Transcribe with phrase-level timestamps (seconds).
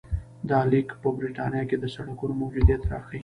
[0.49, 3.19] دا لیک په برېټانیا کې د سړکونو موجودیت راښيي